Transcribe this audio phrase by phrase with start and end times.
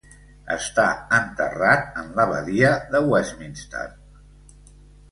[0.53, 0.85] Està
[1.17, 3.89] enterrat en l'Abadia de Westminster.